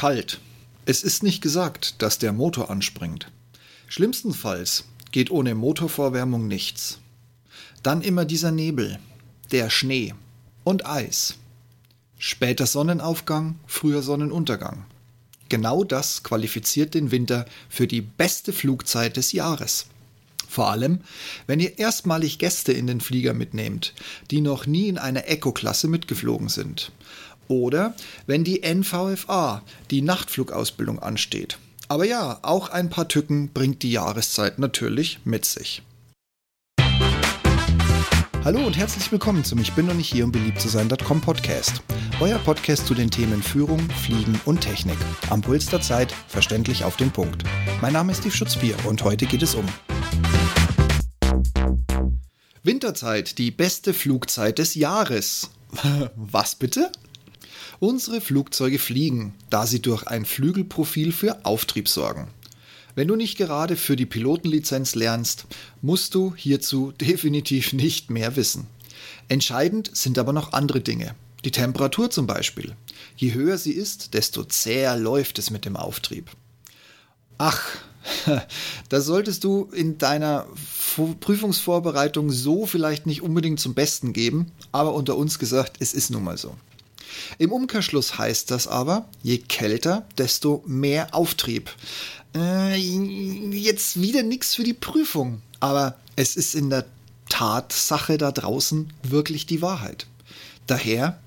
kalt. 0.00 0.40
Es 0.86 1.02
ist 1.02 1.22
nicht 1.22 1.42
gesagt, 1.42 2.00
dass 2.00 2.18
der 2.18 2.32
Motor 2.32 2.70
anspringt. 2.70 3.30
Schlimmstenfalls 3.86 4.84
geht 5.12 5.30
ohne 5.30 5.54
Motorvorwärmung 5.54 6.48
nichts. 6.48 7.00
Dann 7.82 8.00
immer 8.00 8.24
dieser 8.24 8.50
Nebel, 8.50 8.98
der 9.52 9.68
Schnee 9.68 10.14
und 10.64 10.86
Eis. 10.86 11.34
Später 12.16 12.64
Sonnenaufgang, 12.64 13.58
früher 13.66 14.00
Sonnenuntergang. 14.00 14.86
Genau 15.50 15.84
das 15.84 16.22
qualifiziert 16.22 16.94
den 16.94 17.10
Winter 17.10 17.44
für 17.68 17.86
die 17.86 18.00
beste 18.00 18.54
Flugzeit 18.54 19.18
des 19.18 19.32
Jahres. 19.32 19.84
Vor 20.48 20.70
allem, 20.70 21.00
wenn 21.46 21.60
ihr 21.60 21.78
erstmalig 21.78 22.38
Gäste 22.38 22.72
in 22.72 22.86
den 22.86 23.02
Flieger 23.02 23.34
mitnehmt, 23.34 23.92
die 24.30 24.40
noch 24.40 24.66
nie 24.66 24.88
in 24.88 24.96
einer 24.96 25.28
Eco-Klasse 25.28 25.88
mitgeflogen 25.88 26.48
sind. 26.48 26.90
Oder 27.50 27.94
wenn 28.26 28.44
die 28.44 28.62
NVFA, 28.62 29.62
die 29.90 30.02
Nachtflugausbildung, 30.02 31.00
ansteht. 31.00 31.58
Aber 31.88 32.04
ja, 32.04 32.38
auch 32.42 32.68
ein 32.68 32.90
paar 32.90 33.08
Tücken 33.08 33.48
bringt 33.48 33.82
die 33.82 33.90
Jahreszeit 33.90 34.60
natürlich 34.60 35.18
mit 35.24 35.44
sich. 35.44 35.82
Hallo 38.44 38.64
und 38.64 38.76
herzlich 38.78 39.10
willkommen 39.10 39.42
zum 39.42 39.58
Ich 39.58 39.72
bin 39.72 39.86
noch 39.86 39.94
nicht 39.94 40.12
hier, 40.12 40.24
um 40.24 40.30
beliebt 40.30 40.60
zu 40.60 40.68
sein.com 40.68 41.20
Podcast. 41.20 41.82
Euer 42.20 42.38
Podcast 42.38 42.86
zu 42.86 42.94
den 42.94 43.10
Themen 43.10 43.42
Führung, 43.42 43.80
Fliegen 43.90 44.40
und 44.44 44.60
Technik. 44.60 44.96
Am 45.28 45.42
Puls 45.42 45.66
der 45.66 45.80
Zeit, 45.80 46.12
verständlich 46.28 46.84
auf 46.84 46.96
den 46.96 47.10
Punkt. 47.10 47.42
Mein 47.80 47.94
Name 47.94 48.12
ist 48.12 48.18
Steve 48.18 48.36
Schutzbier 48.36 48.76
und 48.86 49.02
heute 49.02 49.26
geht 49.26 49.42
es 49.42 49.56
um 49.56 49.66
Winterzeit, 52.62 53.38
die 53.38 53.50
beste 53.50 53.92
Flugzeit 53.92 54.58
des 54.58 54.76
Jahres. 54.76 55.50
Was 56.14 56.54
bitte? 56.54 56.92
Unsere 57.78 58.20
Flugzeuge 58.20 58.78
fliegen, 58.78 59.34
da 59.48 59.66
sie 59.66 59.80
durch 59.80 60.06
ein 60.06 60.24
Flügelprofil 60.24 61.12
für 61.12 61.44
Auftrieb 61.44 61.88
sorgen. 61.88 62.28
Wenn 62.94 63.08
du 63.08 63.16
nicht 63.16 63.38
gerade 63.38 63.76
für 63.76 63.96
die 63.96 64.06
Pilotenlizenz 64.06 64.94
lernst, 64.94 65.46
musst 65.80 66.14
du 66.14 66.34
hierzu 66.34 66.92
definitiv 67.00 67.72
nicht 67.72 68.10
mehr 68.10 68.36
wissen. 68.36 68.66
Entscheidend 69.28 69.90
sind 69.94 70.18
aber 70.18 70.32
noch 70.32 70.52
andere 70.52 70.80
Dinge. 70.80 71.14
Die 71.44 71.52
Temperatur 71.52 72.10
zum 72.10 72.26
Beispiel. 72.26 72.74
Je 73.16 73.32
höher 73.32 73.56
sie 73.56 73.72
ist, 73.72 74.14
desto 74.14 74.44
zäher 74.44 74.96
läuft 74.96 75.38
es 75.38 75.50
mit 75.50 75.64
dem 75.64 75.76
Auftrieb. 75.76 76.30
Ach, 77.38 77.62
das 78.88 79.06
solltest 79.06 79.44
du 79.44 79.70
in 79.72 79.96
deiner 79.96 80.46
Prüfungsvorbereitung 81.20 82.30
so 82.30 82.66
vielleicht 82.66 83.06
nicht 83.06 83.22
unbedingt 83.22 83.60
zum 83.60 83.74
Besten 83.74 84.12
geben, 84.12 84.52
aber 84.72 84.94
unter 84.94 85.16
uns 85.16 85.38
gesagt, 85.38 85.76
es 85.80 85.94
ist 85.94 86.10
nun 86.10 86.24
mal 86.24 86.36
so. 86.36 86.54
Im 87.38 87.52
Umkehrschluss 87.52 88.18
heißt 88.18 88.50
das 88.50 88.66
aber, 88.66 89.08
je 89.22 89.38
kälter, 89.38 90.06
desto 90.18 90.62
mehr 90.66 91.14
Auftrieb. 91.14 91.70
Äh, 92.34 92.76
jetzt 92.76 94.00
wieder 94.00 94.22
nichts 94.22 94.54
für 94.54 94.64
die 94.64 94.74
Prüfung, 94.74 95.42
aber 95.58 95.96
es 96.16 96.36
ist 96.36 96.54
in 96.54 96.70
der 96.70 96.86
Tatsache 97.28 98.18
da 98.18 98.32
draußen 98.32 98.92
wirklich 99.02 99.46
die 99.46 99.62
Wahrheit. 99.62 100.06
Daher, 100.66 101.18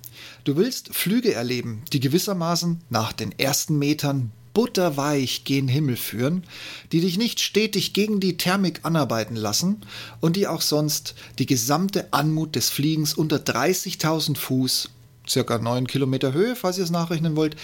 du 0.44 0.56
willst 0.56 0.94
Flüge 0.94 1.34
erleben, 1.34 1.84
die 1.92 2.00
gewissermaßen 2.00 2.82
nach 2.90 3.14
den 3.14 3.38
ersten 3.38 3.78
Metern 3.78 4.32
butterweich 4.54 5.44
gen 5.46 5.68
Himmel 5.68 5.98
führen, 5.98 6.44
die 6.92 7.02
dich 7.02 7.18
nicht 7.18 7.40
stetig 7.40 7.94
gegen 7.94 8.20
die 8.20 8.38
Thermik 8.38 8.82
anarbeiten 8.84 9.36
lassen 9.36 9.82
und 10.22 10.36
die 10.36 10.48
auch 10.48 10.62
sonst 10.62 11.16
die 11.40 11.46
gesamte 11.46 12.14
Anmut 12.14 12.56
des 12.56 12.70
Fliegens 12.70 13.14
unter 13.14 13.38
30.000 13.38 14.38
Fuß 14.38 14.90
circa 15.28 15.58
9 15.58 15.88
Kilometer 15.88 16.34
Höhe, 16.34 16.56
falls 16.56 16.78
ihr 16.78 16.84
es 16.84 16.92
nachrechnen 16.92 17.36
wollt, 17.36 17.56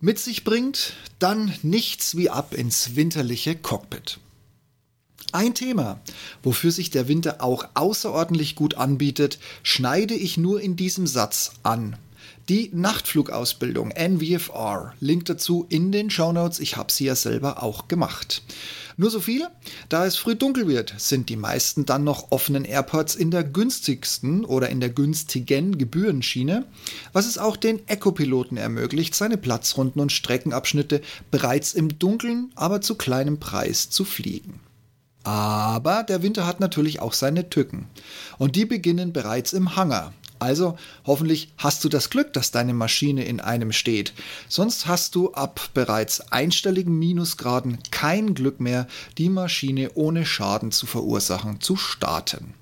mit 0.00 0.18
sich 0.18 0.44
bringt, 0.44 0.94
dann 1.18 1.52
nichts 1.62 2.16
wie 2.16 2.30
ab 2.30 2.54
ins 2.54 2.94
winterliche 2.96 3.56
Cockpit. 3.56 4.18
Ein 5.32 5.54
Thema, 5.54 6.00
wofür 6.42 6.72
sich 6.72 6.90
der 6.90 7.08
Winter 7.08 7.42
auch 7.42 7.66
außerordentlich 7.74 8.54
gut 8.54 8.74
anbietet, 8.76 9.38
schneide 9.62 10.14
ich 10.14 10.38
nur 10.38 10.60
in 10.60 10.76
diesem 10.76 11.06
Satz 11.06 11.52
an. 11.62 11.96
Die 12.48 12.70
Nachtflugausbildung 12.72 13.90
NVFR, 13.90 14.94
Link 15.00 15.26
dazu 15.26 15.66
in 15.68 15.92
den 15.92 16.08
Show 16.08 16.32
Notes. 16.32 16.60
ich 16.60 16.78
habe 16.78 16.90
sie 16.90 17.04
ja 17.04 17.14
selber 17.14 17.62
auch 17.62 17.88
gemacht. 17.88 18.42
Nur 18.96 19.10
so 19.10 19.20
viel, 19.20 19.46
da 19.90 20.06
es 20.06 20.16
früh 20.16 20.34
dunkel 20.34 20.66
wird, 20.66 20.94
sind 20.96 21.28
die 21.28 21.36
meisten 21.36 21.84
dann 21.84 22.04
noch 22.04 22.30
offenen 22.30 22.64
AirPods 22.64 23.16
in 23.16 23.30
der 23.30 23.44
günstigsten 23.44 24.46
oder 24.46 24.70
in 24.70 24.80
der 24.80 24.88
günstigen 24.88 25.76
Gebührenschiene, 25.76 26.64
was 27.12 27.26
es 27.26 27.36
auch 27.36 27.58
den 27.58 27.86
Eco-Piloten 27.86 28.56
ermöglicht, 28.56 29.14
seine 29.14 29.36
Platzrunden 29.36 30.00
und 30.00 30.10
Streckenabschnitte 30.10 31.02
bereits 31.30 31.74
im 31.74 31.98
Dunkeln, 31.98 32.50
aber 32.54 32.80
zu 32.80 32.94
kleinem 32.94 33.38
Preis 33.38 33.90
zu 33.90 34.06
fliegen. 34.06 34.58
Aber 35.22 36.02
der 36.02 36.22
Winter 36.22 36.46
hat 36.46 36.60
natürlich 36.60 37.00
auch 37.00 37.12
seine 37.12 37.50
Tücken. 37.50 37.88
Und 38.38 38.56
die 38.56 38.64
beginnen 38.64 39.12
bereits 39.12 39.52
im 39.52 39.76
Hangar, 39.76 40.14
also 40.38 40.76
hoffentlich 41.04 41.52
hast 41.56 41.84
du 41.84 41.88
das 41.88 42.10
Glück, 42.10 42.32
dass 42.32 42.50
deine 42.50 42.74
Maschine 42.74 43.24
in 43.24 43.40
einem 43.40 43.72
steht. 43.72 44.12
Sonst 44.48 44.86
hast 44.86 45.14
du 45.14 45.32
ab 45.32 45.70
bereits 45.74 46.32
einstelligen 46.32 46.98
Minusgraden 46.98 47.78
kein 47.90 48.34
Glück 48.34 48.60
mehr, 48.60 48.86
die 49.18 49.28
Maschine 49.28 49.92
ohne 49.94 50.24
Schaden 50.24 50.72
zu 50.72 50.86
verursachen 50.86 51.60
zu 51.60 51.76
starten. 51.76 52.54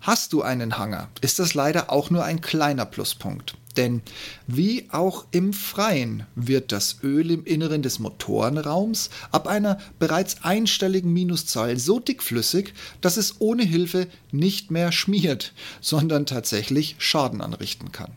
Hast 0.00 0.32
du 0.32 0.42
einen 0.42 0.78
Hangar, 0.78 1.08
ist 1.20 1.38
das 1.38 1.54
leider 1.54 1.90
auch 1.90 2.10
nur 2.10 2.24
ein 2.24 2.40
kleiner 2.40 2.86
Pluspunkt. 2.86 3.54
Denn 3.78 4.02
wie 4.48 4.88
auch 4.90 5.26
im 5.30 5.52
Freien 5.52 6.26
wird 6.34 6.72
das 6.72 6.96
Öl 7.04 7.30
im 7.30 7.44
Inneren 7.44 7.80
des 7.80 8.00
Motorenraums 8.00 9.08
ab 9.30 9.46
einer 9.46 9.78
bereits 10.00 10.42
einstelligen 10.42 11.12
Minuszahl 11.12 11.78
so 11.78 12.00
dickflüssig, 12.00 12.74
dass 13.00 13.16
es 13.16 13.36
ohne 13.38 13.62
Hilfe 13.62 14.08
nicht 14.32 14.72
mehr 14.72 14.90
schmiert, 14.90 15.52
sondern 15.80 16.26
tatsächlich 16.26 16.96
Schaden 16.98 17.40
anrichten 17.40 17.92
kann. 17.92 18.10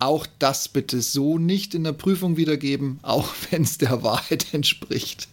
Auch 0.00 0.26
das 0.40 0.68
bitte 0.68 1.02
so 1.02 1.38
nicht 1.38 1.74
in 1.74 1.84
der 1.84 1.92
Prüfung 1.92 2.36
wiedergeben, 2.36 2.98
auch 3.02 3.32
wenn 3.50 3.62
es 3.62 3.78
der 3.78 4.02
Wahrheit 4.02 4.52
entspricht. 4.52 5.28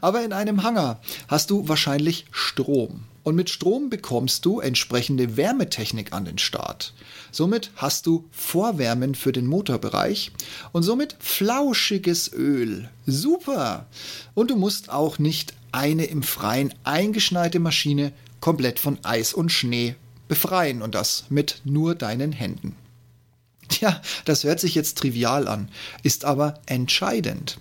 Aber 0.00 0.24
in 0.24 0.32
einem 0.32 0.64
Hangar 0.64 1.00
hast 1.28 1.50
du 1.50 1.68
wahrscheinlich 1.68 2.26
Strom. 2.32 3.04
Und 3.24 3.34
mit 3.34 3.50
Strom 3.50 3.90
bekommst 3.90 4.44
du 4.44 4.60
entsprechende 4.60 5.36
Wärmetechnik 5.36 6.12
an 6.12 6.26
den 6.26 6.38
Start. 6.38 6.92
Somit 7.32 7.70
hast 7.74 8.06
du 8.06 8.26
Vorwärmen 8.30 9.14
für 9.14 9.32
den 9.32 9.46
Motorbereich 9.46 10.30
und 10.72 10.82
somit 10.82 11.16
flauschiges 11.18 12.32
Öl. 12.32 12.88
Super! 13.06 13.86
Und 14.34 14.50
du 14.50 14.56
musst 14.56 14.90
auch 14.90 15.18
nicht 15.18 15.54
eine 15.72 16.04
im 16.04 16.22
Freien 16.22 16.72
eingeschneite 16.84 17.58
Maschine 17.58 18.12
komplett 18.40 18.78
von 18.78 18.98
Eis 19.02 19.32
und 19.32 19.50
Schnee 19.50 19.96
befreien 20.28 20.82
und 20.82 20.94
das 20.94 21.24
mit 21.30 21.62
nur 21.64 21.94
deinen 21.94 22.32
Händen. 22.32 22.76
Tja, 23.68 24.02
das 24.26 24.44
hört 24.44 24.60
sich 24.60 24.74
jetzt 24.74 24.98
trivial 24.98 25.48
an, 25.48 25.70
ist 26.02 26.26
aber 26.26 26.60
entscheidend. 26.66 27.58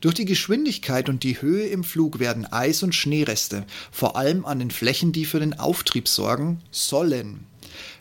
Durch 0.00 0.14
die 0.14 0.24
Geschwindigkeit 0.24 1.08
und 1.08 1.22
die 1.22 1.40
Höhe 1.40 1.66
im 1.66 1.84
Flug 1.84 2.18
werden 2.18 2.46
Eis- 2.46 2.82
und 2.82 2.94
Schneereste, 2.94 3.66
vor 3.90 4.16
allem 4.16 4.44
an 4.44 4.58
den 4.58 4.70
Flächen, 4.70 5.12
die 5.12 5.24
für 5.24 5.40
den 5.40 5.58
Auftrieb 5.58 6.08
sorgen, 6.08 6.60
sollen 6.70 7.46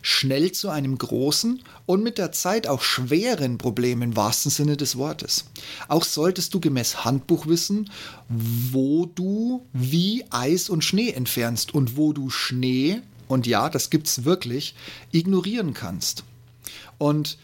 schnell 0.01 0.51
zu 0.51 0.69
einem 0.69 0.97
großen 0.97 1.61
und 1.85 2.03
mit 2.03 2.17
der 2.17 2.31
Zeit 2.31 2.67
auch 2.67 2.81
schweren 2.81 3.57
Problem 3.57 4.01
im 4.01 4.15
wahrsten 4.15 4.51
Sinne 4.51 4.77
des 4.77 4.97
Wortes. 4.97 5.45
Auch 5.87 6.03
solltest 6.03 6.53
du 6.53 6.59
gemäß 6.59 7.03
Handbuch 7.03 7.47
wissen, 7.47 7.89
wo 8.29 9.05
du 9.07 9.65
wie 9.73 10.23
Eis 10.29 10.69
und 10.69 10.83
Schnee 10.83 11.09
entfernst 11.11 11.73
und 11.73 11.97
wo 11.97 12.13
du 12.13 12.29
Schnee, 12.29 13.01
und 13.27 13.47
ja, 13.47 13.69
das 13.69 13.89
gibt's 13.89 14.23
wirklich, 14.23 14.75
ignorieren 15.11 15.73
kannst. 15.73 16.23
Und 16.97 17.37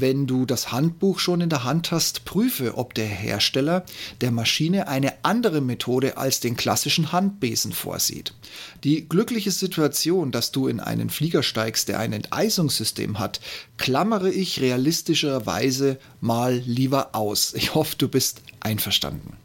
wenn 0.00 0.26
du 0.26 0.46
das 0.46 0.72
Handbuch 0.72 1.18
schon 1.18 1.40
in 1.40 1.48
der 1.48 1.64
Hand 1.64 1.90
hast, 1.90 2.24
prüfe, 2.24 2.76
ob 2.76 2.94
der 2.94 3.06
Hersteller 3.06 3.84
der 4.20 4.30
Maschine 4.30 4.88
eine 4.88 5.12
andere 5.24 5.60
Methode 5.60 6.16
als 6.16 6.40
den 6.40 6.56
klassischen 6.56 7.12
Handbesen 7.12 7.72
vorsieht. 7.72 8.34
Die 8.82 9.08
glückliche 9.08 9.50
Situation, 9.50 10.30
dass 10.32 10.52
du 10.52 10.68
in 10.68 10.80
einen 10.80 11.10
Flieger 11.10 11.42
steigst, 11.42 11.88
der 11.88 11.98
ein 11.98 12.12
Enteisungssystem 12.12 13.18
hat, 13.18 13.40
klammere 13.76 14.30
ich 14.30 14.60
realistischerweise 14.60 15.98
mal 16.20 16.54
lieber 16.54 17.14
aus. 17.14 17.54
Ich 17.54 17.74
hoffe, 17.74 17.96
du 17.96 18.08
bist 18.08 18.42
einverstanden. 18.60 19.36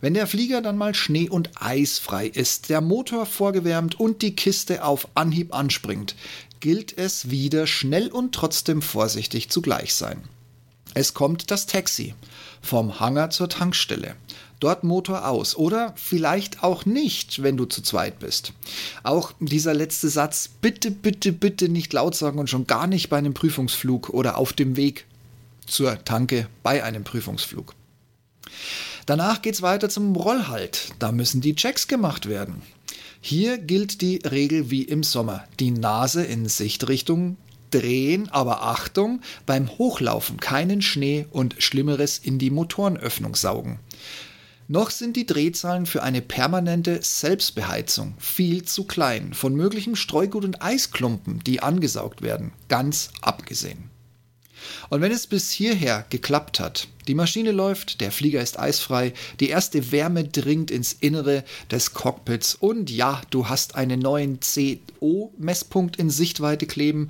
Wenn 0.00 0.14
der 0.14 0.28
Flieger 0.28 0.62
dann 0.62 0.76
mal 0.76 0.94
schnee- 0.94 1.28
und 1.28 1.50
eisfrei 1.60 2.26
ist, 2.28 2.68
der 2.68 2.80
Motor 2.80 3.26
vorgewärmt 3.26 3.98
und 3.98 4.22
die 4.22 4.36
Kiste 4.36 4.84
auf 4.84 5.08
Anhieb 5.14 5.52
anspringt, 5.54 6.14
gilt 6.60 6.96
es 6.96 7.30
wieder 7.30 7.66
schnell 7.66 8.08
und 8.08 8.34
trotzdem 8.34 8.82
vorsichtig 8.82 9.50
zugleich 9.50 9.94
sein. 9.94 10.22
Es 10.94 11.14
kommt 11.14 11.50
das 11.50 11.66
Taxi 11.66 12.14
vom 12.62 12.98
Hangar 12.98 13.30
zur 13.30 13.48
Tankstelle. 13.48 14.16
Dort 14.60 14.82
Motor 14.82 15.28
aus 15.28 15.54
oder 15.54 15.94
vielleicht 15.96 16.64
auch 16.64 16.84
nicht, 16.84 17.42
wenn 17.42 17.56
du 17.56 17.66
zu 17.66 17.82
zweit 17.82 18.18
bist. 18.18 18.52
Auch 19.04 19.32
dieser 19.38 19.74
letzte 19.74 20.08
Satz, 20.08 20.48
bitte, 20.60 20.90
bitte, 20.90 21.32
bitte 21.32 21.68
nicht 21.68 21.92
laut 21.92 22.16
sagen 22.16 22.40
und 22.40 22.50
schon 22.50 22.66
gar 22.66 22.88
nicht 22.88 23.08
bei 23.08 23.18
einem 23.18 23.34
Prüfungsflug 23.34 24.10
oder 24.10 24.36
auf 24.36 24.52
dem 24.52 24.76
Weg 24.76 25.06
zur 25.66 26.04
Tanke 26.04 26.48
bei 26.64 26.82
einem 26.82 27.04
Prüfungsflug. 27.04 27.74
Danach 29.06 29.42
geht 29.42 29.54
es 29.54 29.62
weiter 29.62 29.88
zum 29.88 30.16
Rollhalt. 30.16 30.92
Da 30.98 31.12
müssen 31.12 31.40
die 31.40 31.54
Checks 31.54 31.86
gemacht 31.86 32.28
werden. 32.28 32.62
Hier 33.30 33.58
gilt 33.58 34.00
die 34.00 34.22
Regel 34.24 34.70
wie 34.70 34.84
im 34.84 35.02
Sommer. 35.02 35.44
Die 35.60 35.70
Nase 35.70 36.24
in 36.24 36.48
Sichtrichtung 36.48 37.36
drehen, 37.70 38.30
aber 38.30 38.62
Achtung, 38.62 39.20
beim 39.44 39.68
Hochlaufen 39.68 40.40
keinen 40.40 40.80
Schnee 40.80 41.26
und 41.30 41.54
Schlimmeres 41.58 42.16
in 42.16 42.38
die 42.38 42.48
Motorenöffnung 42.48 43.34
saugen. 43.34 43.80
Noch 44.66 44.88
sind 44.88 45.14
die 45.14 45.26
Drehzahlen 45.26 45.84
für 45.84 46.02
eine 46.02 46.22
permanente 46.22 47.00
Selbstbeheizung 47.02 48.14
viel 48.16 48.64
zu 48.64 48.84
klein, 48.84 49.34
von 49.34 49.54
möglichem 49.54 49.94
Streugut 49.94 50.46
und 50.46 50.62
Eisklumpen, 50.62 51.40
die 51.44 51.60
angesaugt 51.60 52.22
werden, 52.22 52.52
ganz 52.68 53.10
abgesehen. 53.20 53.90
Und 54.88 55.00
wenn 55.00 55.12
es 55.12 55.26
bis 55.26 55.50
hierher 55.50 56.04
geklappt 56.10 56.60
hat, 56.60 56.88
die 57.06 57.14
Maschine 57.14 57.52
läuft, 57.52 58.00
der 58.00 58.12
Flieger 58.12 58.42
ist 58.42 58.58
eisfrei, 58.58 59.12
die 59.40 59.48
erste 59.48 59.92
Wärme 59.92 60.24
dringt 60.24 60.70
ins 60.70 60.92
Innere 60.92 61.44
des 61.70 61.94
Cockpits 61.94 62.54
und 62.54 62.90
ja, 62.90 63.22
du 63.30 63.48
hast 63.48 63.74
einen 63.76 64.00
neuen 64.00 64.40
CO-Messpunkt 64.40 65.96
in 65.96 66.10
Sichtweite 66.10 66.66
kleben, 66.66 67.08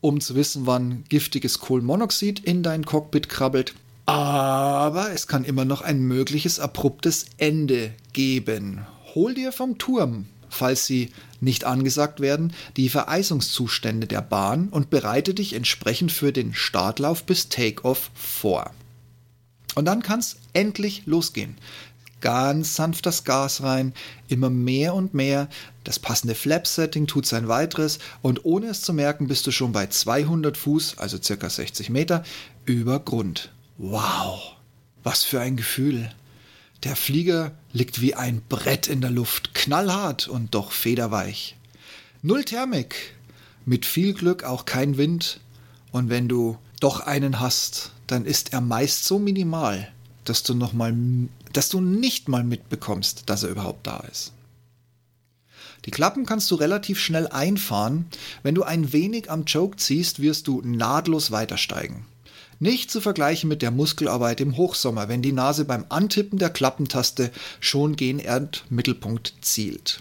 um 0.00 0.20
zu 0.20 0.34
wissen, 0.34 0.66
wann 0.66 1.04
giftiges 1.08 1.58
Kohlenmonoxid 1.58 2.40
in 2.40 2.62
dein 2.62 2.84
Cockpit 2.84 3.28
krabbelt. 3.28 3.74
Aber 4.06 5.12
es 5.12 5.26
kann 5.26 5.44
immer 5.44 5.64
noch 5.64 5.80
ein 5.80 6.00
mögliches 6.02 6.58
abruptes 6.58 7.26
Ende 7.36 7.92
geben. 8.12 8.86
Hol 9.14 9.34
dir 9.34 9.52
vom 9.52 9.78
Turm, 9.78 10.26
falls 10.52 10.86
sie 10.86 11.10
nicht 11.40 11.64
angesagt 11.64 12.20
werden, 12.20 12.52
die 12.76 12.88
Vereisungszustände 12.88 14.06
der 14.06 14.22
Bahn 14.22 14.68
und 14.68 14.90
bereite 14.90 15.34
dich 15.34 15.54
entsprechend 15.54 16.12
für 16.12 16.32
den 16.32 16.54
Startlauf 16.54 17.24
bis 17.24 17.48
Takeoff 17.48 18.10
vor. 18.14 18.70
Und 19.74 19.86
dann 19.86 20.02
kann 20.02 20.20
es 20.20 20.36
endlich 20.52 21.02
losgehen. 21.06 21.56
Ganz 22.20 22.76
sanft 22.76 23.06
das 23.06 23.24
Gas 23.24 23.62
rein, 23.62 23.94
immer 24.28 24.50
mehr 24.50 24.94
und 24.94 25.14
mehr. 25.14 25.48
Das 25.82 25.98
passende 25.98 26.36
Flap-Setting 26.36 27.08
tut 27.08 27.26
sein 27.26 27.48
weiteres 27.48 27.98
und 28.20 28.44
ohne 28.44 28.66
es 28.66 28.82
zu 28.82 28.92
merken 28.92 29.26
bist 29.26 29.46
du 29.46 29.50
schon 29.50 29.72
bei 29.72 29.88
200 29.88 30.56
Fuß, 30.56 30.98
also 30.98 31.20
circa 31.20 31.50
60 31.50 31.90
Meter, 31.90 32.22
über 32.64 33.00
Grund. 33.00 33.50
Wow, 33.78 34.52
was 35.02 35.24
für 35.24 35.40
ein 35.40 35.56
Gefühl. 35.56 36.12
Der 36.84 36.96
Flieger 36.96 37.52
liegt 37.72 38.00
wie 38.00 38.14
ein 38.14 38.42
Brett 38.48 38.88
in 38.88 39.00
der 39.00 39.10
Luft, 39.10 39.54
knallhart 39.54 40.26
und 40.26 40.54
doch 40.54 40.72
federweich. 40.72 41.56
Null 42.22 42.44
Thermik, 42.44 43.14
mit 43.64 43.86
viel 43.86 44.14
Glück 44.14 44.42
auch 44.42 44.64
kein 44.64 44.96
Wind. 44.96 45.40
Und 45.92 46.08
wenn 46.08 46.28
du 46.28 46.58
doch 46.80 47.00
einen 47.00 47.38
hast, 47.38 47.92
dann 48.08 48.24
ist 48.24 48.52
er 48.52 48.60
meist 48.60 49.04
so 49.04 49.18
minimal, 49.20 49.92
dass 50.24 50.42
du 50.42 50.54
noch 50.54 50.72
mal, 50.72 50.94
dass 51.52 51.68
du 51.68 51.80
nicht 51.80 52.28
mal 52.28 52.42
mitbekommst, 52.42 53.24
dass 53.26 53.44
er 53.44 53.50
überhaupt 53.50 53.86
da 53.86 54.00
ist. 54.10 54.32
Die 55.84 55.90
Klappen 55.90 56.26
kannst 56.26 56.50
du 56.50 56.56
relativ 56.56 56.98
schnell 57.00 57.28
einfahren. 57.28 58.06
Wenn 58.42 58.54
du 58.54 58.62
ein 58.62 58.92
wenig 58.92 59.30
am 59.30 59.44
Choke 59.44 59.76
ziehst, 59.76 60.20
wirst 60.20 60.46
du 60.48 60.62
nahtlos 60.64 61.30
weitersteigen. 61.30 62.06
Nicht 62.62 62.92
zu 62.92 63.00
vergleichen 63.00 63.48
mit 63.48 63.60
der 63.60 63.72
Muskelarbeit 63.72 64.40
im 64.40 64.56
Hochsommer, 64.56 65.08
wenn 65.08 65.20
die 65.20 65.32
Nase 65.32 65.64
beim 65.64 65.84
Antippen 65.88 66.38
der 66.38 66.48
Klappentaste 66.48 67.32
schon 67.58 67.96
gen 67.96 68.20
Erdmittelpunkt 68.20 69.34
zielt. 69.40 70.00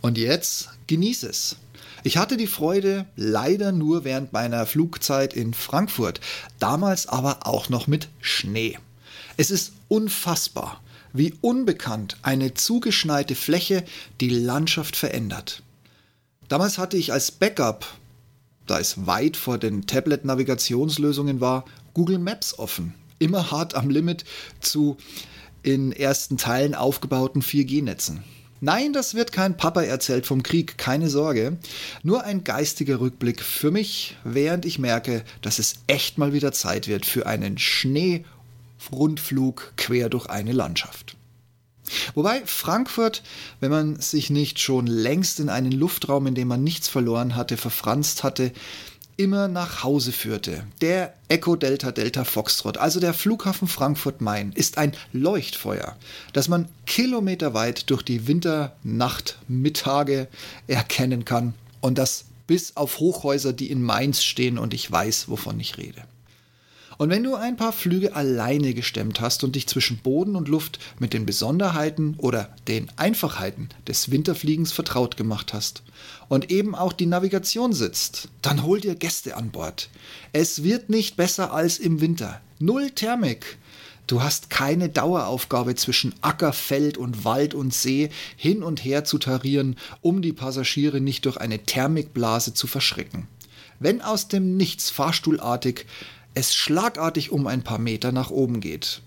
Und 0.00 0.16
jetzt 0.16 0.68
genieß 0.86 1.24
es. 1.24 1.56
Ich 2.04 2.16
hatte 2.16 2.36
die 2.36 2.46
Freude 2.46 3.06
leider 3.16 3.72
nur 3.72 4.04
während 4.04 4.32
meiner 4.32 4.66
Flugzeit 4.66 5.34
in 5.34 5.52
Frankfurt, 5.52 6.20
damals 6.60 7.08
aber 7.08 7.44
auch 7.44 7.68
noch 7.68 7.88
mit 7.88 8.06
Schnee. 8.20 8.78
Es 9.36 9.50
ist 9.50 9.72
unfassbar, 9.88 10.80
wie 11.12 11.34
unbekannt 11.40 12.18
eine 12.22 12.54
zugeschneite 12.54 13.34
Fläche 13.34 13.84
die 14.20 14.30
Landschaft 14.30 14.94
verändert. 14.94 15.64
Damals 16.46 16.78
hatte 16.78 16.96
ich 16.96 17.12
als 17.12 17.32
Backup 17.32 17.84
da 18.66 18.78
es 18.78 19.06
weit 19.06 19.36
vor 19.36 19.58
den 19.58 19.86
Tablet-Navigationslösungen 19.86 21.40
war, 21.40 21.64
Google 21.92 22.18
Maps 22.18 22.58
offen. 22.58 22.94
Immer 23.18 23.50
hart 23.50 23.74
am 23.74 23.90
Limit 23.90 24.24
zu 24.60 24.96
in 25.62 25.92
ersten 25.92 26.36
Teilen 26.36 26.74
aufgebauten 26.74 27.42
4G-Netzen. 27.42 28.22
Nein, 28.60 28.92
das 28.92 29.14
wird 29.14 29.32
kein 29.32 29.56
Papa 29.56 29.82
erzählt 29.82 30.26
vom 30.26 30.42
Krieg, 30.42 30.78
keine 30.78 31.10
Sorge. 31.10 31.58
Nur 32.02 32.24
ein 32.24 32.44
geistiger 32.44 33.00
Rückblick 33.00 33.42
für 33.42 33.70
mich, 33.70 34.16
während 34.24 34.64
ich 34.64 34.78
merke, 34.78 35.24
dass 35.42 35.58
es 35.58 35.74
echt 35.86 36.18
mal 36.18 36.32
wieder 36.32 36.52
Zeit 36.52 36.88
wird 36.88 37.04
für 37.04 37.26
einen 37.26 37.58
Schneerundflug 37.58 39.74
quer 39.76 40.08
durch 40.08 40.26
eine 40.26 40.52
Landschaft. 40.52 41.16
Wobei 42.14 42.42
Frankfurt, 42.46 43.22
wenn 43.60 43.70
man 43.70 44.00
sich 44.00 44.30
nicht 44.30 44.58
schon 44.58 44.86
längst 44.86 45.40
in 45.40 45.48
einen 45.48 45.72
Luftraum, 45.72 46.26
in 46.26 46.34
dem 46.34 46.48
man 46.48 46.64
nichts 46.64 46.88
verloren 46.88 47.36
hatte, 47.36 47.56
verfranst 47.56 48.22
hatte, 48.22 48.52
immer 49.16 49.48
nach 49.48 49.84
Hause 49.84 50.12
führte. 50.12 50.66
Der 50.80 51.14
Echo 51.28 51.56
Delta 51.56 51.92
Delta 51.92 52.24
Foxtrot, 52.24 52.78
also 52.78 53.00
der 53.00 53.14
Flughafen 53.14 53.68
Frankfurt-Main, 53.68 54.52
ist 54.52 54.78
ein 54.78 54.92
Leuchtfeuer, 55.12 55.96
das 56.32 56.48
man 56.48 56.68
kilometerweit 56.86 57.90
durch 57.90 58.02
die 58.02 58.26
Winternachtmittage 58.26 60.28
erkennen 60.66 61.24
kann 61.24 61.54
und 61.80 61.98
das 61.98 62.24
bis 62.46 62.76
auf 62.76 62.98
Hochhäuser, 62.98 63.52
die 63.52 63.70
in 63.70 63.82
Mainz 63.82 64.22
stehen 64.22 64.58
und 64.58 64.74
ich 64.74 64.90
weiß, 64.90 65.28
wovon 65.28 65.60
ich 65.60 65.78
rede. 65.78 66.02
Und 66.98 67.10
wenn 67.10 67.24
du 67.24 67.34
ein 67.34 67.56
paar 67.56 67.72
Flüge 67.72 68.14
alleine 68.14 68.74
gestemmt 68.74 69.20
hast 69.20 69.44
und 69.44 69.56
dich 69.56 69.66
zwischen 69.66 69.98
Boden 69.98 70.36
und 70.36 70.48
Luft 70.48 70.78
mit 70.98 71.12
den 71.12 71.26
Besonderheiten 71.26 72.14
oder 72.18 72.54
den 72.68 72.90
Einfachheiten 72.96 73.68
des 73.86 74.10
Winterfliegens 74.10 74.72
vertraut 74.72 75.16
gemacht 75.16 75.52
hast 75.52 75.82
und 76.28 76.50
eben 76.50 76.74
auch 76.74 76.92
die 76.92 77.06
Navigation 77.06 77.72
sitzt, 77.72 78.28
dann 78.42 78.62
hol 78.62 78.80
dir 78.80 78.94
Gäste 78.94 79.36
an 79.36 79.50
Bord. 79.50 79.88
Es 80.32 80.62
wird 80.62 80.88
nicht 80.88 81.16
besser 81.16 81.52
als 81.52 81.78
im 81.78 82.00
Winter. 82.00 82.40
Null 82.58 82.90
Thermik. 82.90 83.58
Du 84.06 84.22
hast 84.22 84.50
keine 84.50 84.90
Daueraufgabe 84.90 85.76
zwischen 85.76 86.14
Acker, 86.20 86.52
Feld 86.52 86.98
und 86.98 87.24
Wald 87.24 87.54
und 87.54 87.72
See 87.72 88.10
hin 88.36 88.62
und 88.62 88.84
her 88.84 89.04
zu 89.04 89.16
tarieren, 89.18 89.76
um 90.02 90.20
die 90.20 90.34
Passagiere 90.34 91.00
nicht 91.00 91.24
durch 91.24 91.38
eine 91.38 91.60
Thermikblase 91.60 92.52
zu 92.52 92.66
verschrecken. 92.66 93.26
Wenn 93.80 94.02
aus 94.02 94.28
dem 94.28 94.56
Nichts 94.56 94.90
fahrstuhlartig 94.90 95.86
es 96.34 96.54
schlagartig 96.54 97.30
um 97.30 97.46
ein 97.46 97.62
paar 97.62 97.78
Meter 97.78 98.12
nach 98.12 98.30
oben 98.30 98.60
geht. 98.60 99.02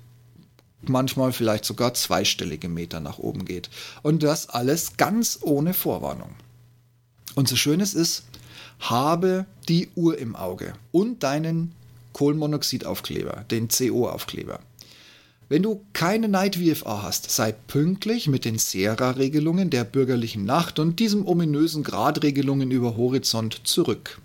Manchmal 0.81 1.33
vielleicht 1.33 1.65
sogar 1.65 1.93
zweistellige 1.93 2.69
Meter 2.69 2.99
nach 2.99 3.19
oben 3.19 3.45
geht. 3.45 3.69
Und 4.03 4.23
das 4.23 4.49
alles 4.49 4.97
ganz 4.97 5.39
ohne 5.41 5.73
Vorwarnung. 5.73 6.35
Und 7.35 7.47
so 7.47 7.55
schön 7.55 7.81
es 7.81 7.93
ist, 7.93 8.23
habe 8.79 9.45
die 9.67 9.89
Uhr 9.95 10.17
im 10.17 10.35
Auge 10.35 10.73
und 10.91 11.23
deinen 11.23 11.73
Kohlenmonoxidaufkleber, 12.13 13.45
den 13.51 13.67
CO-Aufkleber. 13.67 14.59
Wenn 15.49 15.63
du 15.63 15.81
keine 15.93 16.27
Night 16.27 16.57
VFA 16.57 17.03
hast, 17.03 17.31
sei 17.31 17.53
pünktlich 17.53 18.27
mit 18.27 18.43
den 18.43 18.57
Sera-Regelungen 18.57 19.69
der 19.69 19.85
bürgerlichen 19.85 20.43
Nacht 20.43 20.77
und 20.77 20.99
diesem 20.99 21.25
ominösen 21.25 21.83
Gradregelungen 21.83 22.69
über 22.69 22.97
Horizont 22.97 23.61
zurück. 23.63 24.19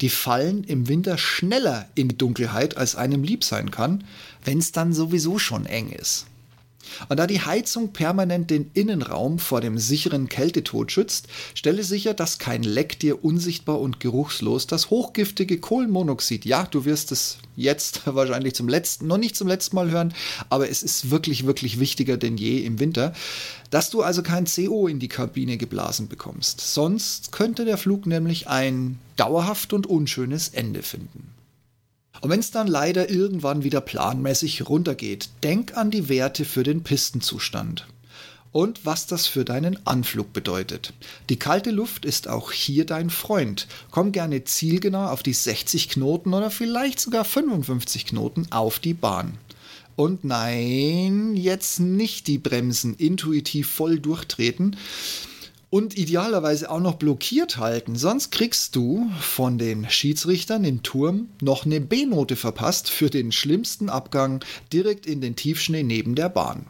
Die 0.00 0.08
fallen 0.08 0.64
im 0.64 0.88
Winter 0.88 1.18
schneller 1.18 1.88
in 1.94 2.08
die 2.08 2.18
Dunkelheit, 2.18 2.76
als 2.76 2.96
einem 2.96 3.22
lieb 3.22 3.44
sein 3.44 3.70
kann, 3.70 4.04
wenn 4.44 4.58
es 4.58 4.72
dann 4.72 4.92
sowieso 4.92 5.38
schon 5.38 5.66
eng 5.66 5.90
ist. 5.90 6.26
Und 7.08 7.18
da 7.18 7.26
die 7.26 7.40
Heizung 7.40 7.92
permanent 7.92 8.50
den 8.50 8.70
Innenraum 8.74 9.38
vor 9.38 9.60
dem 9.60 9.78
sicheren 9.78 10.28
Kältetod 10.28 10.92
schützt, 10.92 11.28
stelle 11.54 11.84
sicher, 11.84 12.14
dass 12.14 12.38
kein 12.38 12.62
Leck 12.62 12.98
dir 12.98 13.24
unsichtbar 13.24 13.80
und 13.80 14.00
geruchslos 14.00 14.66
das 14.66 14.90
hochgiftige 14.90 15.58
Kohlenmonoxid, 15.58 16.44
ja, 16.44 16.64
du 16.64 16.84
wirst 16.84 17.12
es 17.12 17.38
jetzt 17.56 18.02
wahrscheinlich 18.06 18.54
zum 18.54 18.68
letzten, 18.68 19.06
noch 19.06 19.18
nicht 19.18 19.36
zum 19.36 19.48
letzten 19.48 19.76
Mal 19.76 19.90
hören, 19.90 20.14
aber 20.48 20.68
es 20.70 20.82
ist 20.82 21.10
wirklich, 21.10 21.46
wirklich 21.46 21.80
wichtiger 21.80 22.16
denn 22.16 22.36
je 22.36 22.58
im 22.58 22.78
Winter, 22.78 23.12
dass 23.70 23.90
du 23.90 24.02
also 24.02 24.22
kein 24.22 24.46
CO 24.46 24.86
in 24.86 24.98
die 24.98 25.08
Kabine 25.08 25.58
geblasen 25.58 26.08
bekommst. 26.08 26.60
Sonst 26.60 27.32
könnte 27.32 27.64
der 27.64 27.76
Flug 27.76 28.06
nämlich 28.06 28.48
ein 28.48 28.98
dauerhaft 29.16 29.72
und 29.72 29.86
unschönes 29.86 30.48
Ende 30.48 30.82
finden. 30.82 31.37
Und 32.20 32.30
wenn 32.30 32.40
es 32.40 32.50
dann 32.50 32.66
leider 32.66 33.10
irgendwann 33.10 33.64
wieder 33.64 33.80
planmäßig 33.80 34.68
runtergeht, 34.68 35.28
denk 35.42 35.76
an 35.76 35.90
die 35.90 36.08
Werte 36.08 36.44
für 36.44 36.62
den 36.62 36.82
Pistenzustand. 36.82 37.86
Und 38.50 38.86
was 38.86 39.06
das 39.06 39.26
für 39.26 39.44
deinen 39.44 39.86
Anflug 39.86 40.32
bedeutet. 40.32 40.94
Die 41.28 41.38
kalte 41.38 41.70
Luft 41.70 42.04
ist 42.04 42.28
auch 42.28 42.50
hier 42.50 42.86
dein 42.86 43.10
Freund. 43.10 43.68
Komm 43.90 44.10
gerne 44.10 44.42
zielgenau 44.44 45.06
auf 45.08 45.22
die 45.22 45.34
60 45.34 45.90
Knoten 45.90 46.32
oder 46.32 46.50
vielleicht 46.50 46.98
sogar 46.98 47.24
55 47.24 48.06
Knoten 48.06 48.46
auf 48.50 48.78
die 48.78 48.94
Bahn. 48.94 49.38
Und 49.96 50.24
nein, 50.24 51.36
jetzt 51.36 51.80
nicht 51.80 52.26
die 52.26 52.38
Bremsen 52.38 52.94
intuitiv 52.94 53.68
voll 53.68 53.98
durchtreten 53.98 54.76
und 55.70 55.96
idealerweise 55.96 56.70
auch 56.70 56.80
noch 56.80 56.94
blockiert 56.94 57.58
halten. 57.58 57.96
Sonst 57.96 58.30
kriegst 58.30 58.74
du 58.74 59.10
von 59.20 59.58
den 59.58 59.88
Schiedsrichtern 59.90 60.64
im 60.64 60.82
Turm 60.82 61.28
noch 61.42 61.66
eine 61.66 61.80
B-Note 61.80 62.36
verpasst 62.36 62.90
für 62.90 63.10
den 63.10 63.32
schlimmsten 63.32 63.90
Abgang 63.90 64.44
direkt 64.72 65.06
in 65.06 65.20
den 65.20 65.36
Tiefschnee 65.36 65.82
neben 65.82 66.14
der 66.14 66.30
Bahn. 66.30 66.66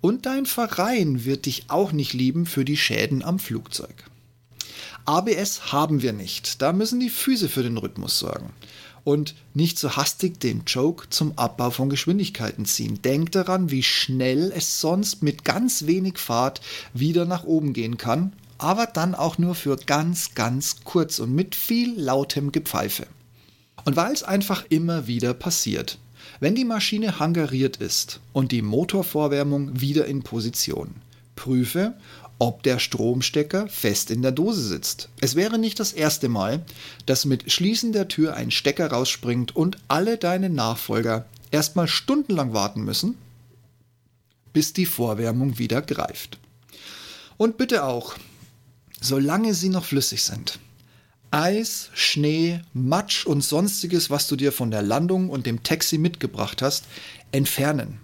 Und 0.00 0.26
dein 0.26 0.46
Verein 0.46 1.24
wird 1.24 1.46
dich 1.46 1.66
auch 1.68 1.92
nicht 1.92 2.12
lieben 2.12 2.46
für 2.46 2.64
die 2.64 2.76
Schäden 2.76 3.22
am 3.22 3.38
Flugzeug. 3.38 3.94
ABS 5.04 5.72
haben 5.72 6.02
wir 6.02 6.12
nicht. 6.12 6.62
Da 6.62 6.72
müssen 6.72 7.00
die 7.00 7.10
Füße 7.10 7.48
für 7.48 7.62
den 7.62 7.76
Rhythmus 7.76 8.18
sorgen. 8.18 8.52
Und 9.04 9.34
nicht 9.54 9.78
so 9.78 9.96
hastig 9.96 10.38
den 10.40 10.62
Joke 10.66 11.10
zum 11.10 11.36
Abbau 11.36 11.70
von 11.70 11.90
Geschwindigkeiten 11.90 12.66
ziehen. 12.66 13.02
Denk 13.02 13.32
daran, 13.32 13.70
wie 13.70 13.82
schnell 13.82 14.52
es 14.54 14.80
sonst 14.80 15.22
mit 15.22 15.44
ganz 15.44 15.86
wenig 15.86 16.18
Fahrt 16.18 16.60
wieder 16.94 17.24
nach 17.24 17.44
oben 17.44 17.72
gehen 17.72 17.96
kann, 17.96 18.32
aber 18.58 18.86
dann 18.86 19.14
auch 19.16 19.38
nur 19.38 19.56
für 19.56 19.76
ganz, 19.76 20.34
ganz 20.34 20.84
kurz 20.84 21.18
und 21.18 21.34
mit 21.34 21.56
viel 21.56 21.98
lautem 21.98 22.52
Gepfeife. 22.52 23.06
Und 23.84 23.96
weil 23.96 24.12
es 24.12 24.22
einfach 24.22 24.64
immer 24.68 25.08
wieder 25.08 25.34
passiert. 25.34 25.98
Wenn 26.38 26.54
die 26.54 26.64
Maschine 26.64 27.18
hangariert 27.18 27.78
ist 27.78 28.20
und 28.32 28.52
die 28.52 28.62
Motorvorwärmung 28.62 29.80
wieder 29.80 30.06
in 30.06 30.22
Position, 30.22 30.94
prüfe, 31.34 31.94
ob 32.42 32.64
der 32.64 32.80
Stromstecker 32.80 33.68
fest 33.68 34.10
in 34.10 34.20
der 34.20 34.32
Dose 34.32 34.62
sitzt. 34.62 35.08
Es 35.20 35.36
wäre 35.36 35.60
nicht 35.60 35.78
das 35.78 35.92
erste 35.92 36.28
Mal, 36.28 36.66
dass 37.06 37.24
mit 37.24 37.52
Schließen 37.52 37.92
der 37.92 38.08
Tür 38.08 38.34
ein 38.34 38.50
Stecker 38.50 38.90
rausspringt 38.90 39.54
und 39.54 39.78
alle 39.86 40.18
deine 40.18 40.50
Nachfolger 40.50 41.26
erstmal 41.52 41.86
stundenlang 41.86 42.52
warten 42.52 42.82
müssen, 42.82 43.16
bis 44.52 44.72
die 44.72 44.86
Vorwärmung 44.86 45.58
wieder 45.58 45.82
greift. 45.82 46.40
Und 47.36 47.58
bitte 47.58 47.84
auch, 47.84 48.16
solange 49.00 49.54
sie 49.54 49.68
noch 49.68 49.84
flüssig 49.84 50.24
sind, 50.24 50.58
Eis, 51.30 51.90
Schnee, 51.94 52.60
Matsch 52.74 53.24
und 53.24 53.44
sonstiges, 53.44 54.10
was 54.10 54.26
du 54.26 54.34
dir 54.34 54.50
von 54.50 54.72
der 54.72 54.82
Landung 54.82 55.30
und 55.30 55.46
dem 55.46 55.62
Taxi 55.62 55.96
mitgebracht 55.96 56.60
hast, 56.60 56.86
entfernen. 57.30 58.00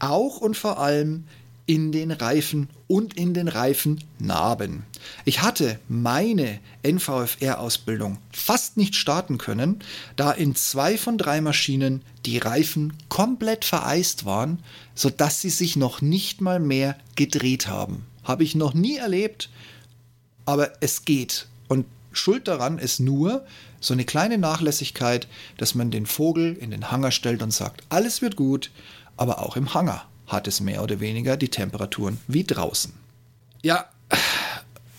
Auch 0.00 0.36
und 0.36 0.54
vor 0.54 0.78
allem 0.78 1.24
in 1.70 1.92
den 1.92 2.10
Reifen 2.10 2.68
und 2.88 3.16
in 3.16 3.32
den 3.32 3.46
Reifennarben. 3.46 4.82
Ich 5.24 5.40
hatte 5.40 5.78
meine 5.88 6.58
NVFR-Ausbildung 6.82 8.18
fast 8.32 8.76
nicht 8.76 8.96
starten 8.96 9.38
können, 9.38 9.78
da 10.16 10.32
in 10.32 10.56
zwei 10.56 10.98
von 10.98 11.16
drei 11.16 11.40
Maschinen 11.40 12.02
die 12.26 12.38
Reifen 12.38 12.94
komplett 13.08 13.64
vereist 13.64 14.24
waren, 14.24 14.58
sodass 14.96 15.42
sie 15.42 15.50
sich 15.50 15.76
noch 15.76 16.00
nicht 16.00 16.40
mal 16.40 16.58
mehr 16.58 16.96
gedreht 17.14 17.68
haben. 17.68 18.04
Habe 18.24 18.42
ich 18.42 18.56
noch 18.56 18.74
nie 18.74 18.96
erlebt, 18.96 19.48
aber 20.46 20.72
es 20.80 21.04
geht. 21.04 21.46
Und 21.68 21.86
Schuld 22.10 22.48
daran 22.48 22.78
ist 22.78 22.98
nur 22.98 23.46
so 23.78 23.94
eine 23.94 24.04
kleine 24.04 24.38
Nachlässigkeit, 24.38 25.28
dass 25.56 25.76
man 25.76 25.92
den 25.92 26.06
Vogel 26.06 26.54
in 26.54 26.72
den 26.72 26.90
Hangar 26.90 27.12
stellt 27.12 27.44
und 27.44 27.52
sagt, 27.52 27.84
alles 27.90 28.22
wird 28.22 28.34
gut, 28.34 28.72
aber 29.16 29.38
auch 29.38 29.56
im 29.56 29.72
Hangar 29.72 30.09
hat 30.30 30.48
es 30.48 30.60
mehr 30.60 30.82
oder 30.82 31.00
weniger 31.00 31.36
die 31.36 31.48
Temperaturen 31.48 32.18
wie 32.26 32.44
draußen. 32.44 32.92
Ja, 33.62 33.90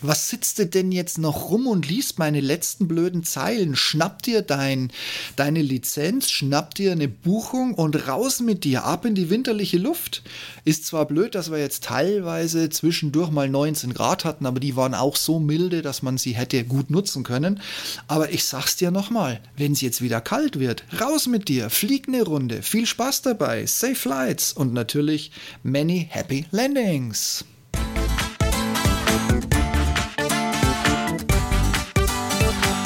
was 0.02 0.28
sitzt 0.28 0.58
du 0.58 0.66
denn 0.66 0.92
jetzt 0.92 1.18
noch 1.18 1.50
rum 1.50 1.66
und 1.66 1.88
liest 1.88 2.18
meine 2.18 2.40
letzten 2.40 2.88
blöden 2.88 3.24
Zeilen? 3.24 3.76
Schnapp 3.76 4.22
dir 4.22 4.42
dein, 4.42 4.92
deine 5.36 5.62
Lizenz, 5.62 6.30
schnapp 6.30 6.74
dir 6.74 6.92
eine 6.92 7.08
Buchung 7.08 7.74
und 7.74 8.08
raus 8.08 8.40
mit 8.40 8.64
dir, 8.64 8.84
ab 8.84 9.04
in 9.04 9.14
die 9.14 9.30
winterliche 9.30 9.78
Luft. 9.78 10.22
Ist 10.64 10.86
zwar 10.86 11.06
blöd, 11.06 11.34
dass 11.34 11.50
wir 11.50 11.58
jetzt 11.58 11.84
teilweise 11.84 12.70
zwischendurch 12.70 13.30
mal 13.30 13.48
19 13.48 13.94
Grad 13.94 14.24
hatten, 14.24 14.46
aber 14.46 14.60
die 14.60 14.76
waren 14.76 14.94
auch 14.94 15.16
so 15.16 15.38
milde, 15.38 15.82
dass 15.82 16.02
man 16.02 16.18
sie 16.18 16.32
hätte 16.32 16.64
gut 16.64 16.90
nutzen 16.90 17.22
können. 17.22 17.60
Aber 18.08 18.32
ich 18.32 18.44
sag's 18.44 18.76
dir 18.76 18.90
nochmal, 18.90 19.40
wenn 19.56 19.72
es 19.72 19.80
jetzt 19.80 20.02
wieder 20.02 20.20
kalt 20.20 20.58
wird, 20.58 20.84
raus 21.00 21.26
mit 21.26 21.48
dir, 21.48 21.70
flieg 21.70 22.08
eine 22.08 22.22
Runde, 22.22 22.62
viel 22.62 22.86
Spaß 22.86 23.22
dabei, 23.22 23.66
safe 23.66 23.94
flights 23.94 24.52
und 24.52 24.72
natürlich 24.72 25.30
many 25.62 26.06
happy 26.10 26.46
landings. 26.50 27.44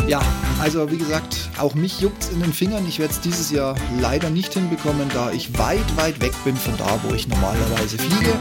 Ja, 0.06 0.22
also 0.60 0.90
wie 0.92 0.98
gesagt, 0.98 1.50
auch 1.58 1.74
mich 1.74 2.00
juckt 2.00 2.22
es 2.22 2.28
in 2.30 2.40
den 2.40 2.52
Fingern. 2.52 2.86
Ich 2.86 3.00
werde 3.00 3.12
es 3.12 3.20
dieses 3.20 3.50
Jahr 3.50 3.74
leider 4.00 4.30
nicht 4.30 4.54
hinbekommen, 4.54 5.08
da 5.12 5.32
ich 5.32 5.58
weit, 5.58 5.96
weit 5.96 6.20
weg 6.20 6.32
bin 6.44 6.56
von 6.56 6.76
da, 6.76 7.00
wo 7.02 7.12
ich 7.12 7.26
normalerweise 7.26 7.98
fliege. 7.98 8.32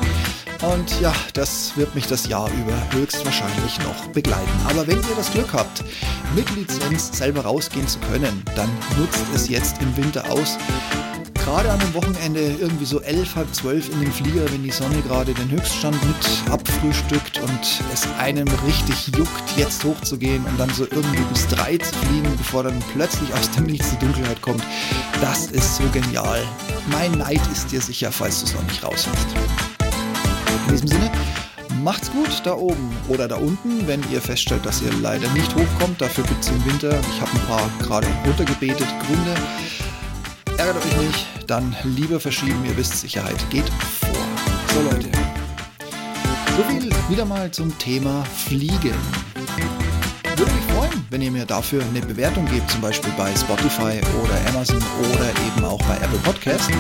Und 0.62 1.01
ja, 1.01 1.13
das 1.34 1.75
wird 1.75 1.95
mich 1.95 2.05
das 2.05 2.27
Jahr 2.27 2.50
über 2.51 2.98
höchstwahrscheinlich 2.98 3.79
noch 3.79 4.07
begleiten. 4.10 4.51
Aber 4.69 4.86
wenn 4.86 4.98
ihr 4.98 5.15
das 5.17 5.31
Glück 5.31 5.53
habt, 5.53 5.84
mit 6.36 6.50
Lizenz 6.55 7.17
selber 7.17 7.41
rausgehen 7.41 7.88
zu 7.88 8.00
können, 8.00 8.43
dann 8.55 8.69
nutzt 8.98 9.25
es 9.34 9.50
jetzt 9.50 9.81
im 9.81 9.98
Winter 9.98 10.31
aus 10.31 10.57
gerade 11.46 11.72
an 11.72 11.80
einem 11.80 11.94
Wochenende 11.94 12.40
irgendwie 12.60 12.86
so 12.86 13.02
elf, 13.02 13.36
halb 13.36 13.54
zwölf 13.54 13.88
in 13.92 14.00
den 14.00 14.12
Flieger, 14.12 14.52
wenn 14.52 14.64
die 14.64 14.72
Sonne 14.72 15.00
gerade 15.04 15.32
den 15.32 15.52
Höchststand 15.52 15.96
mit 16.04 16.52
abfrühstückt 16.52 17.40
und 17.40 17.60
es 17.94 18.08
einem 18.18 18.48
richtig 18.66 19.16
juckt, 19.16 19.44
jetzt 19.56 19.84
hochzugehen 19.84 20.44
und 20.46 20.60
dann 20.60 20.72
so 20.72 20.86
irgendwie 20.90 21.22
bis 21.32 21.48
drei 21.48 21.78
zu 21.78 21.94
fliegen, 21.94 22.36
bevor 22.38 22.64
dann 22.64 22.82
plötzlich 22.94 23.32
aus 23.34 23.52
dem 23.52 23.68
Nichts 23.68 23.92
die 23.92 24.00
Dunkelheit 24.04 24.42
kommt. 24.42 24.64
Das 25.22 25.46
ist 25.48 25.75
so 25.75 25.84
genial. 25.94 26.42
Mein 26.92 27.12
Neid 27.12 27.42
ist 27.52 27.72
dir 27.72 27.80
sicher, 27.80 28.12
falls 28.12 28.40
du 28.40 28.48
es 28.48 28.56
noch 28.56 28.64
nicht 28.64 28.84
raus 28.84 29.08
hast. 29.08 29.28
In 30.66 30.72
diesem 30.74 30.88
Sinne, 30.88 31.12
macht's 31.84 32.12
gut 32.12 32.42
da 32.44 32.56
oben 32.56 32.92
oder 33.08 33.28
da 33.28 33.36
unten, 33.36 33.88
wenn 33.88 34.02
ihr 34.12 34.20
feststellt, 34.20 34.66
dass 34.66 34.82
ihr 34.82 34.92
leider 35.00 35.30
nicht 35.34 35.54
hochkommt. 35.56 36.02
Dafür 36.02 36.24
gibt 36.24 36.44
es 36.44 36.50
im 36.50 36.66
Winter, 36.66 37.00
ich 37.12 37.22
habe 37.22 37.32
ein 37.34 37.48
paar 37.48 37.70
gerade 37.80 38.08
runtergebetet, 38.25 38.88
Gründe. 39.06 39.36
Ärgert 40.65 40.84
euch 40.84 40.98
nicht, 40.98 41.27
dann 41.45 41.75
lieber 41.84 42.19
verschieben, 42.19 42.65
ihr 42.65 42.75
wisst, 42.75 43.00
Sicherheit 43.00 43.38
geht 43.51 43.69
vor. 43.69 44.10
So 44.74 44.81
Leute, 44.81 45.12
so 46.57 46.63
viel 46.63 46.89
wieder 47.07 47.24
mal 47.24 47.51
zum 47.51 47.77
Thema 47.77 48.25
Fliegen. 48.25 48.95
Würde 50.36 50.51
mich 50.51 50.63
freuen, 50.74 51.05
wenn 51.12 51.22
ihr 51.22 51.29
mir 51.29 51.45
dafür 51.45 51.84
eine 51.84 52.01
Bewertung 52.01 52.48
gebt, 52.48 52.72
zum 52.72 52.81
Beispiel 52.81 53.13
bei 53.15 53.31
Spotify 53.36 54.01
oder 54.24 54.50
Amazon 54.50 54.84
oder 55.13 55.29
eben 55.29 55.65
auch 55.65 55.84
bei 55.84 55.98
Apple 55.98 56.17
Podcast. 56.24 56.72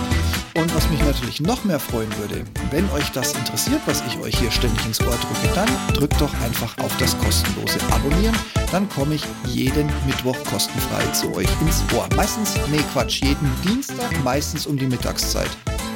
Und 0.55 0.73
was 0.73 0.89
mich 0.89 1.03
natürlich 1.03 1.41
noch 1.41 1.65
mehr 1.65 1.79
freuen 1.79 2.09
würde, 2.17 2.45
wenn 2.71 2.89
euch 2.91 3.11
das 3.11 3.33
interessiert, 3.33 3.81
was 3.85 4.01
ich 4.07 4.17
euch 4.19 4.37
hier 4.39 4.49
ständig 4.51 4.85
ins 4.85 5.01
Ohr 5.01 5.07
drücke, 5.07 5.53
dann 5.53 5.69
drückt 5.93 6.19
doch 6.21 6.33
einfach 6.41 6.77
auf 6.77 6.95
das 6.97 7.17
kostenlose 7.19 7.77
Abonnieren. 7.91 8.35
Dann 8.71 8.87
komme 8.87 9.15
ich 9.15 9.23
jeden 9.47 9.87
Mittwoch 10.05 10.37
kostenfrei 10.45 11.05
zu 11.11 11.33
euch 11.35 11.49
ins 11.59 11.83
Ohr. 11.93 12.07
Meistens, 12.15 12.55
nee 12.71 12.83
Quatsch, 12.93 13.21
jeden 13.21 13.51
Dienstag, 13.67 14.11
meistens 14.23 14.65
um 14.65 14.77
die 14.77 14.87
Mittagszeit. 14.87 15.49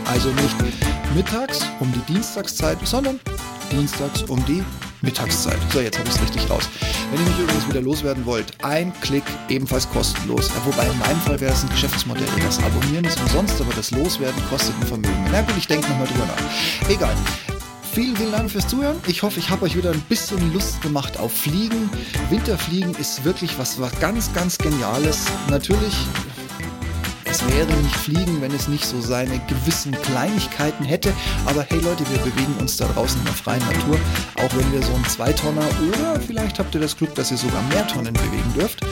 Also 0.06 0.30
nicht 0.30 0.56
mittags 1.16 1.66
um 1.80 1.92
die 1.94 2.14
Dienstagszeit, 2.14 2.78
sondern 2.84 3.20
dienstags 3.72 4.24
um 4.24 4.44
die 4.46 4.64
Mittagszeit. 5.02 5.58
So, 5.72 5.80
jetzt 5.80 5.98
habe 5.98 6.10
ich 6.10 6.16
es 6.16 6.22
richtig 6.22 6.50
raus. 6.50 6.70
Wenn 7.12 7.22
ihr 7.22 7.30
mich 7.30 7.40
übrigens 7.40 7.68
wieder 7.68 7.82
loswerden 7.82 8.26
wollt, 8.26 8.64
ein 8.64 8.94
Klick 9.02 9.24
ebenfalls 9.48 9.90
kostenlos. 9.90 10.52
Wobei 10.66 10.86
in 10.88 11.00
meinem 11.00 11.20
Fall 11.22 11.40
wäre 11.40 11.54
es 11.54 11.64
ein 11.64 11.70
Geschäftsmodell. 11.70 12.28
Das 12.44 12.60
Abonnieren 12.60 13.06
ist 13.06 13.20
umsonst, 13.22 13.60
aber 13.62 13.74
das 13.74 13.92
Loswerden 13.92 14.42
kostet 14.50 14.76
ein 14.80 14.88
Vermögen. 14.88 15.26
Na 15.32 15.42
gut, 15.42 15.56
ich 15.58 15.68
denke 15.68 15.90
nochmal 15.90 16.08
drüber 16.08 16.26
nach. 16.26 16.90
Egal. 16.90 17.16
Vielen, 17.94 18.16
vielen 18.16 18.32
Dank 18.32 18.52
fürs 18.52 18.68
Zuhören. 18.68 18.98
Ich 19.08 19.24
hoffe, 19.24 19.40
ich 19.40 19.50
habe 19.50 19.66
euch 19.66 19.76
wieder 19.76 19.92
ein 19.92 20.02
bisschen 20.02 20.54
Lust 20.54 20.82
gemacht 20.82 21.18
auf 21.18 21.34
Fliegen. 21.34 21.90
Winterfliegen 22.30 22.94
ist 22.96 23.26
wirklich 23.26 23.58
was, 23.58 23.82
was 23.82 24.00
ganz, 24.00 24.32
ganz 24.34 24.58
Geniales. 24.58 25.26
Natürlich 25.50 25.96
es 27.30 27.46
wäre 27.48 27.72
nicht 27.82 27.96
Fliegen, 27.96 28.42
wenn 28.42 28.52
es 28.54 28.68
nicht 28.68 28.86
so 28.86 29.00
seine 29.02 29.40
gewissen 29.48 29.92
Kleinigkeiten 29.92 30.84
hätte. 30.84 31.14
Aber 31.46 31.64
hey 31.64 31.80
Leute, 31.80 32.04
wir 32.10 32.20
bewegen 32.20 32.56
uns 32.60 32.78
da 32.78 32.88
draußen 32.88 33.20
in 33.20 33.26
der 33.26 33.34
freien 33.34 33.66
Natur, 33.66 33.98
auch 34.38 34.58
wenn 34.58 34.72
wir 34.72 34.82
so 34.82 34.94
einen 34.94 35.06
Zweitonner 35.06 35.68
oder 35.88 36.20
vielleicht 36.20 36.60
habt 36.60 36.74
ihr 36.76 36.82
das 36.82 36.98
Glück, 36.98 37.14
dass 37.16 37.32
ihr 37.32 37.38
sogar 37.38 37.62
mehr 37.64 37.88
Tonnen 37.88 38.14
bewegen 38.14 38.54
dürft 38.56 38.84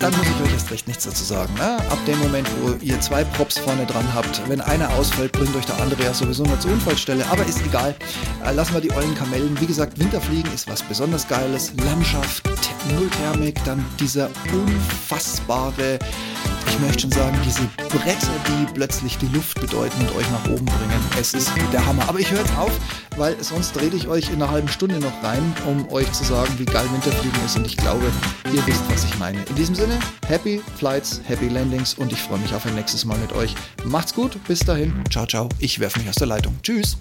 dann 0.00 0.16
muss 0.16 0.26
ich 0.26 0.46
euch 0.46 0.52
erst 0.54 0.70
recht 0.70 0.88
nichts 0.88 1.04
dazu 1.04 1.22
sagen. 1.22 1.52
Ne? 1.54 1.76
Ab 1.90 1.98
dem 2.06 2.18
Moment, 2.20 2.48
wo 2.62 2.72
ihr 2.82 2.98
zwei 3.00 3.22
Props 3.22 3.58
vorne 3.58 3.84
dran 3.84 4.14
habt, 4.14 4.40
wenn 4.48 4.60
einer 4.62 4.88
ausfällt, 4.94 5.32
bringt 5.32 5.54
euch 5.54 5.66
der 5.66 5.78
andere 5.78 6.02
ja 6.02 6.14
sowieso 6.14 6.42
nur 6.44 6.58
zur 6.58 6.72
Unfallstelle. 6.72 7.24
Aber 7.30 7.44
ist 7.44 7.60
egal. 7.66 7.94
Äh, 8.44 8.52
lassen 8.52 8.72
wir 8.72 8.80
die 8.80 8.90
ollen 8.92 9.14
Kamellen. 9.14 9.60
Wie 9.60 9.66
gesagt, 9.66 9.98
Winterfliegen 9.98 10.52
ist 10.54 10.68
was 10.68 10.82
besonders 10.82 11.28
Geiles. 11.28 11.72
Landschaft, 11.84 12.48
Nullthermik, 12.94 13.62
dann 13.64 13.84
dieser 14.00 14.30
unfassbare 14.52 15.98
ich 16.70 16.78
möchte 16.78 17.00
schon 17.02 17.12
sagen, 17.12 17.36
diese 17.44 17.62
Bretter, 17.88 18.30
die 18.46 18.72
plötzlich 18.72 19.18
die 19.18 19.26
Luft 19.28 19.60
bedeuten 19.60 20.00
und 20.00 20.16
euch 20.16 20.30
nach 20.30 20.44
oben 20.46 20.64
bringen. 20.64 21.00
Es 21.18 21.34
ist 21.34 21.50
der 21.72 21.84
Hammer. 21.84 22.08
Aber 22.08 22.18
ich 22.18 22.30
höre 22.30 22.38
jetzt 22.38 22.56
auf, 22.56 22.70
weil 23.16 23.36
sonst 23.42 23.78
rede 23.80 23.96
ich 23.96 24.08
euch 24.08 24.28
in 24.28 24.36
einer 24.36 24.50
halben 24.50 24.68
Stunde 24.68 24.98
noch 24.98 25.22
rein, 25.22 25.54
um 25.66 25.90
euch 25.90 26.10
zu 26.12 26.24
sagen, 26.24 26.52
wie 26.58 26.64
geil 26.64 26.86
Winterfliegen 26.92 27.44
ist. 27.44 27.56
Und 27.56 27.66
ich 27.66 27.76
glaube, 27.76 28.10
ihr 28.52 28.66
wisst, 28.66 28.82
was 28.88 29.04
ich 29.04 29.18
meine. 29.18 29.42
In 29.44 29.54
diesem 29.56 29.74
Sinne, 29.74 29.98
Happy 30.26 30.62
Flights, 30.76 31.20
Happy 31.26 31.48
Landings 31.48 31.94
und 31.94 32.12
ich 32.12 32.18
freue 32.18 32.38
mich 32.38 32.54
auf 32.54 32.64
ein 32.66 32.74
nächstes 32.74 33.04
Mal 33.04 33.18
mit 33.18 33.32
euch. 33.32 33.54
Macht's 33.84 34.14
gut, 34.14 34.42
bis 34.44 34.60
dahin. 34.60 34.92
Ciao, 35.10 35.26
ciao. 35.26 35.48
Ich 35.58 35.80
werfe 35.80 35.98
mich 35.98 36.08
aus 36.08 36.16
der 36.16 36.28
Leitung. 36.28 36.56
Tschüss. 36.62 36.98